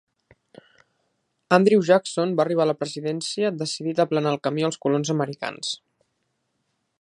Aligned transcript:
Andrew 1.57 1.83
Jackson 1.89 2.33
va 2.39 2.43
arribar 2.45 2.65
a 2.67 2.69
la 2.69 2.75
presidència 2.79 3.53
decidit 3.59 4.01
a 4.03 4.07
aplanar 4.09 4.33
el 4.37 4.41
camí 4.49 4.67
als 4.71 4.81
colons 4.87 5.13
americans. 5.17 5.71